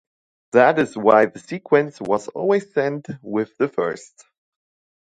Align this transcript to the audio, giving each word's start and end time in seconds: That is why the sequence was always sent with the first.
That 0.53 0.79
is 0.79 0.97
why 0.97 1.27
the 1.27 1.37
sequence 1.37 2.01
was 2.01 2.27
always 2.29 2.73
sent 2.73 3.05
with 3.21 3.55
the 3.57 3.67
first. 3.69 4.25